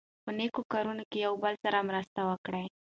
[0.23, 2.65] په نېکو کارونو کې یو بل سره مرسته وکړئ.